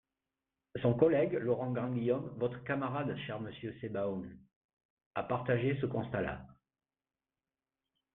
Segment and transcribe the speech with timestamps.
[0.81, 4.35] Son collègue Laurent Grandguillaume, votre camarade, cher monsieur Sebaoun,
[5.13, 6.43] a partagé ce constat-là.